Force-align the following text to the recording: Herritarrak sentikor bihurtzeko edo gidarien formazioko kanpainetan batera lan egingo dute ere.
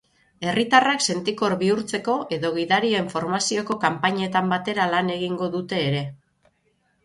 Herritarrak 0.51 1.03
sentikor 1.13 1.55
bihurtzeko 1.59 2.15
edo 2.39 2.51
gidarien 2.57 3.13
formazioko 3.13 3.79
kanpainetan 3.87 4.53
batera 4.57 4.91
lan 4.97 5.15
egingo 5.21 5.55
dute 5.61 5.87
ere. 5.93 6.05